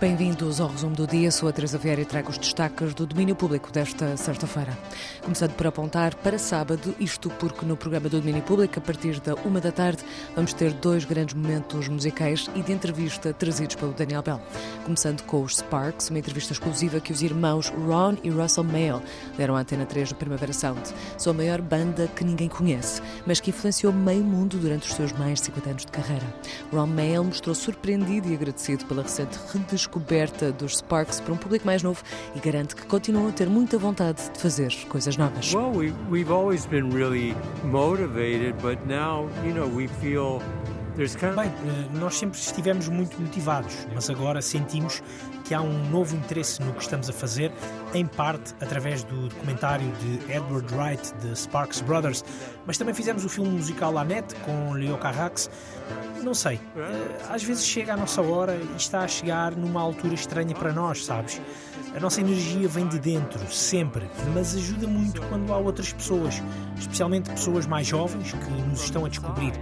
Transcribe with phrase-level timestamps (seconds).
[0.00, 1.30] Bem-vindos ao resumo do dia.
[1.30, 4.72] Sou a Teresa Vieira e trago os destaques do domínio público desta sexta-feira.
[5.22, 9.34] Começando por apontar para sábado, isto porque no programa do domínio público, a partir da
[9.44, 10.02] uma da tarde,
[10.34, 14.40] vamos ter dois grandes momentos musicais e de entrevista trazidos pelo Daniel Bell.
[14.86, 19.02] Começando com os Sparks, uma entrevista exclusiva que os irmãos Ron e Russell Mayle
[19.36, 20.80] deram à Antena 3 no Primavera Sound.
[21.18, 25.12] São a maior banda que ninguém conhece, mas que influenciou meio mundo durante os seus
[25.12, 26.26] mais de 50 anos de carreira.
[26.72, 31.66] Ron Mayle mostrou surpreendido e agradecido pela recente redescoberta descoberta dos Sparks para um público
[31.66, 32.02] mais novo
[32.34, 35.52] e garante que continuam a ter muita vontade de fazer coisas novas.
[35.52, 40.40] Well, we, we've always been really motivated, but now, you know, we feel
[41.34, 45.02] Bem, eh, nós sempre estivemos muito motivados, mas agora sentimos
[45.50, 47.50] que há um novo interesse no que estamos a fazer,
[47.92, 52.24] em parte através do documentário de Edward Wright, de Sparks Brothers,
[52.64, 55.50] mas também fizemos o filme musical La Net com Leo Carrax.
[56.22, 60.14] Não sei, eh, às vezes chega a nossa hora e está a chegar numa altura
[60.14, 61.42] estranha para nós, sabes?
[61.96, 66.40] A nossa energia vem de dentro, sempre, mas ajuda muito quando há outras pessoas,
[66.78, 69.52] especialmente pessoas mais jovens que nos estão a descobrir.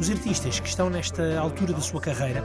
[0.00, 2.42] Os artistas que estão nesta altura da sua carreira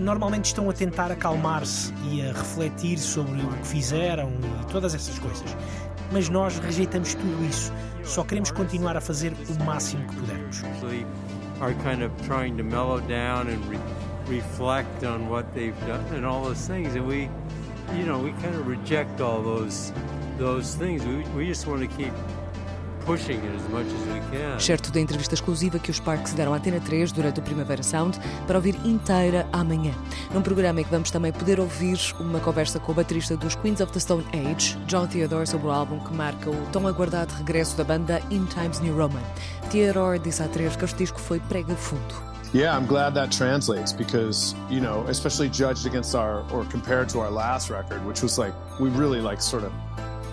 [0.00, 5.18] normalmente estão a tentar acalmar-se e a refletir sobre o que fizeram e todas essas
[5.18, 5.56] coisas.
[6.12, 7.72] Mas nós rejeitamos tudo isso.
[8.04, 10.62] Só queremos continuar a fazer o máximo que pudermos.
[11.60, 13.78] Are kind of trying to mellow down and re
[14.28, 17.28] reflect on what they've done and all those things, and we,
[17.96, 19.92] you know, we kind of reject all those
[20.38, 21.04] those things.
[21.04, 22.12] We we just want to keep
[24.58, 28.18] Certo da entrevista exclusiva que os Parks deram à Antena 3 durante o Primavera Sound
[28.46, 29.94] para ouvir inteira amanhã.
[30.32, 33.80] Num programa em que vamos também poder ouvir uma conversa com o baterista dos Queens
[33.80, 37.76] of the Stone Age, John Theodore, sobre o álbum que marca o tão aguardado regresso
[37.76, 39.22] da banda In Times New Roman.
[39.70, 42.28] Theodore disse à 3 que este disco foi prega fundo.
[42.54, 47.20] Yeah, I'm glad that translates because, you know, especially judged against our or compared to
[47.20, 49.72] our last record, which was like we really like sort of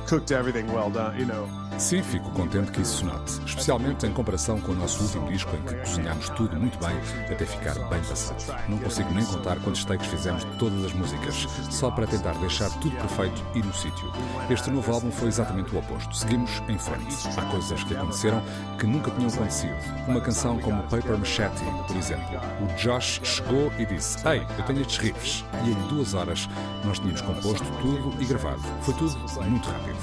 [0.07, 1.47] cooked everything well done, you know.
[1.77, 5.53] Sim, fico contente que isso se note, especialmente em comparação com o nosso último disco
[5.57, 6.95] em que cozinhámos tudo muito bem
[7.29, 8.57] até ficar bem passado.
[8.69, 11.35] Não consigo nem contar quantos takes fizemos de todas as músicas,
[11.69, 14.09] só para tentar deixar tudo perfeito e no sítio.
[14.49, 16.15] Este novo álbum foi exatamente o oposto.
[16.15, 17.15] Seguimos em frente.
[17.37, 18.41] Há coisas que aconteceram
[18.79, 19.75] que nunca tinham acontecido.
[20.07, 22.39] Uma canção como Paper Machete, por exemplo.
[22.61, 25.43] O Josh chegou e disse: Ei, eu tenho estes riffs.
[25.65, 26.47] E em duas horas
[26.85, 28.61] nós tínhamos composto tudo e gravado.
[28.81, 29.94] Foi tudo muito rápido.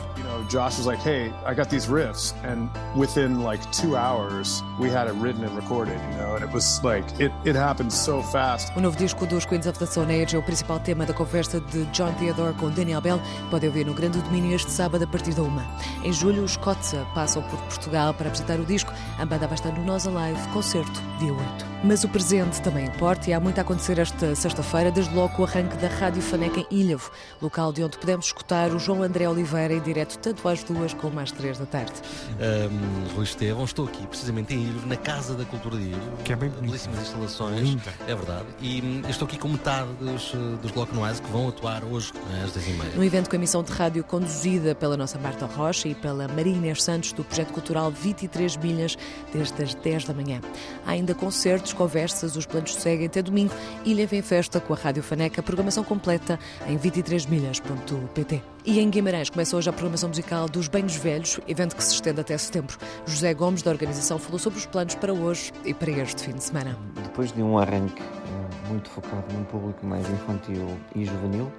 [0.48, 5.08] Josh was like, "Hey, I got these riffs," and within like two hours, we had
[5.08, 5.98] it written and recorded.
[6.10, 8.72] You know, and it was like it it happened so fast.
[8.76, 11.60] O novo disco dos Queens of the Stone Age é o principal tema da conversa
[11.60, 13.20] de John Theodore com Daniel Bell.
[13.50, 15.64] Pode ouvir no Grande Domínio este sábado a partir da uma.
[16.04, 18.92] Em julho, os Kotza passam por Portugal para apresentar o disco.
[19.18, 21.72] A banda vai estar no Nós Alive, concerto dia 8.
[21.84, 25.44] Mas o presente também importa e há muito a acontecer esta sexta-feira, desde logo o
[25.44, 27.10] arranque da Rádio Faneca em Ilhavo,
[27.40, 31.30] local de onde podemos escutar o João André Oliveira direto tanto às duas como às
[31.30, 31.92] três da tarde.
[32.40, 36.16] Um, Rui Estevão, estou aqui precisamente em Ilhavo, na Casa da Cultura de Ilhavo.
[36.24, 37.60] Que é bem Belíssimas instalações.
[37.60, 37.92] Linda.
[38.06, 38.46] É verdade.
[38.60, 42.12] E hum, estou aqui com metade dos, dos Glock Noise que vão atuar hoje
[42.44, 42.94] às 10h30.
[42.94, 46.82] No evento com emissão de rádio conduzida pela nossa Marta Rocha e pela Maria Inês
[46.82, 48.96] Santos do projeto cultural 23 Milhas,
[49.32, 50.40] desde as 10 da manhã.
[50.86, 53.52] Há ainda concertos, conversas, os planos seguem até domingo.
[53.84, 58.42] Ilha vem festa com a Rádio Faneca, programação completa em 23milhas.pt.
[58.64, 62.20] E em Guimarães começa hoje a programação musical dos Banhos Velhos, evento que se estende
[62.20, 62.78] até setembro.
[63.04, 66.44] José Gomes, da organização, falou sobre os planos para hoje e para este fim de
[66.44, 66.78] semana.
[67.02, 70.64] Depois de um arranque eh, muito focado num público mais infantil
[70.94, 71.50] e juvenil,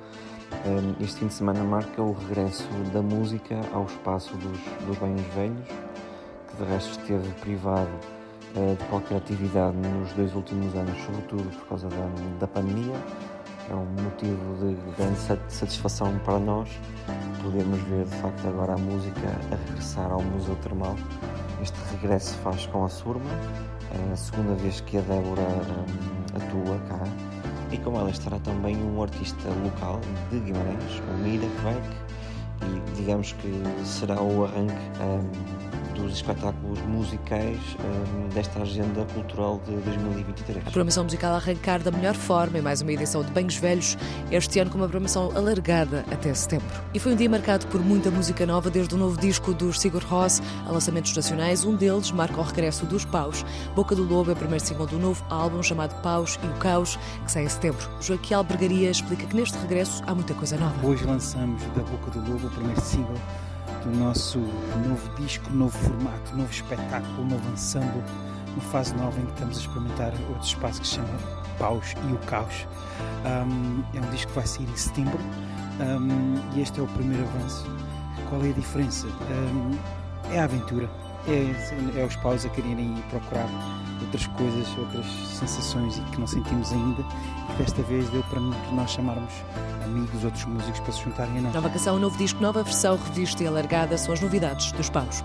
[0.53, 5.28] eh, este fim de semana marca o regresso da música ao espaço dos, dos Banhos
[5.35, 7.91] Velhos, que de resto esteve privado
[8.56, 12.09] eh, de qualquer atividade nos dois últimos anos, sobretudo por causa da,
[12.40, 12.96] da pandemia
[13.69, 15.19] é um motivo de grande
[15.50, 16.69] satisfação para nós
[17.41, 20.96] podermos ver de facto agora a música a regressar ao Museu Termal.
[21.62, 23.29] Este regresso faz com a Surma,
[23.91, 27.03] é a segunda vez que a Débora um, atua cá
[27.72, 29.99] e com ela estará também um artista local
[30.29, 31.82] de Guimarães, o Mira Kvek,
[32.61, 35.63] e digamos que será o arranque um,
[35.93, 40.59] dos espetáculos musicais um, desta agenda cultural de 2023.
[40.59, 43.97] A programação musical a arrancar da melhor forma em mais uma edição de Banhos Velhos,
[44.31, 46.67] este ano com uma programação alargada até setembro.
[46.93, 50.03] E foi um dia marcado por muita música nova, desde o novo disco dos Sigur
[50.03, 51.63] Rós a lançamentos nacionais.
[51.63, 53.45] Um deles marca o regresso dos Paus.
[53.75, 56.97] Boca do Lobo é o primeiro single do novo álbum chamado Paus e o Caos,
[57.25, 57.90] que sai em setembro.
[58.01, 60.85] Joaquim Albergaria explica que neste regresso há muita coisa nova.
[60.85, 63.17] Hoje lançamos da Boca do Lobo o primeiro single
[63.84, 64.40] do nosso
[64.88, 68.02] novo disco, novo formato, novo espetáculo, novo ensemble
[68.53, 71.09] uma fase nova em que estamos a experimentar outro espaço que se chama
[71.58, 72.68] Paus e o Caos.
[73.26, 75.20] Um, é um disco que vai sair em setembro
[75.80, 77.66] um, e este é o primeiro avanço.
[78.30, 79.08] Qual é a diferença?
[79.08, 79.78] Um,
[80.32, 80.90] é a aventura,
[81.28, 83.47] é, é os paus a quererem ir procurar
[84.02, 85.05] outras coisas, outras
[85.40, 87.03] sensações e que não sentimos ainda.
[87.49, 89.34] E desta vez deu para nós chamarmos
[89.84, 91.53] amigos, outros músicos para se juntarem a nós.
[91.53, 95.23] Nova canção, novo disco, nova versão, revista e alargada são as novidades dos paus.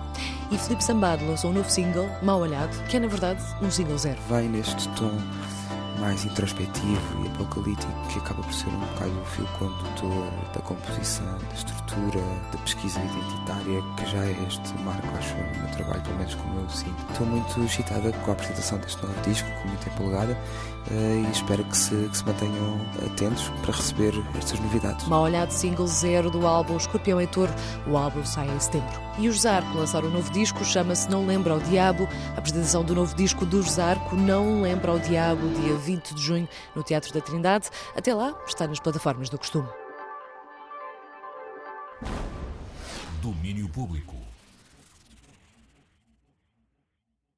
[0.51, 3.97] E Felipe Sambado lançou um novo single, Mal Olhado, que é na verdade um single
[3.97, 4.19] zero.
[4.27, 5.11] Vai neste tom
[5.99, 11.25] mais introspectivo e apocalíptico, que acaba por ser um bocado o fio condutor da composição,
[11.25, 16.17] da estrutura, da pesquisa identitária, que já é este marco, acho, no meu trabalho, pelo
[16.17, 17.11] menos como eu sinto.
[17.11, 20.37] Estou muito excitada com a apresentação deste novo disco, com muita empolgada,
[20.91, 25.07] eh, e espero que se, que se mantenham atentos para receber estas novidades.
[25.07, 27.49] Mal olhado single zero do álbum Escorpião Heitor,
[27.87, 29.09] o álbum sai em setembro.
[29.19, 32.07] E os Zarco lançaram um novo disco, chama-se Não Lembra ao Diabo.
[32.35, 36.47] A apresentação do novo disco dos Zarco, Não Lembra ao Diabo, dia 20 de junho,
[36.75, 37.69] no Teatro da Trindade.
[37.95, 39.67] Até lá, está nas plataformas do costume.
[43.21, 44.28] Domínio Público.